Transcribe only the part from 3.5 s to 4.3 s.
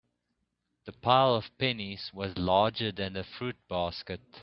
basket.